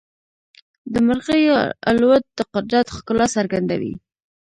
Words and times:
د 0.93 0.95
مرغیو 1.07 1.55
الوت 1.89 2.23
د 2.37 2.39
قدرت 2.53 2.87
ښکلا 2.95 3.25
څرګندوي. 3.35 3.93